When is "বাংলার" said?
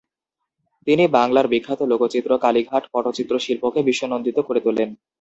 1.17-1.45